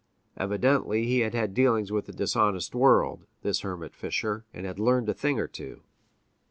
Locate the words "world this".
2.73-3.59